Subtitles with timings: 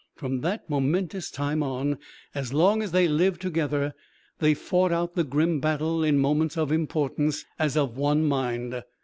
[0.15, 1.99] From that momentous time on,
[2.33, 3.93] as long as they lived together,
[4.39, 8.81] they fought out the grim battle in moments of importance, as of one mind.